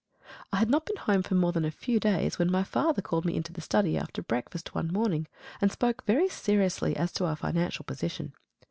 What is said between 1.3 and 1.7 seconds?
more than a